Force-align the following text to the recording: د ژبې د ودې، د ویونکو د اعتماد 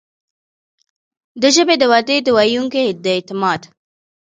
د 1.41 1.43
ژبې 1.55 1.75
د 1.79 1.83
ودې، 1.91 2.17
د 2.23 2.27
ویونکو 2.37 2.81
د 3.03 3.05
اعتماد 3.15 3.61